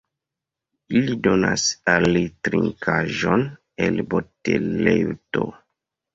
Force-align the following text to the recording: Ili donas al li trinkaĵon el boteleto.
Ili 1.01 1.17
donas 1.27 1.65
al 1.93 2.05
li 2.15 2.23
trinkaĵon 2.47 3.45
el 3.89 4.01
boteleto. 4.17 5.47